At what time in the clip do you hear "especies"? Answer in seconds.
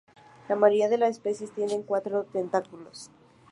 1.11-1.51